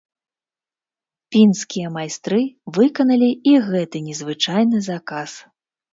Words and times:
Пінскія 1.35 1.91
майстры 1.99 2.41
выканалі 2.77 3.29
і 3.53 3.53
гэты 3.69 3.97
незвычайны 4.11 4.77
заказ. 4.89 5.31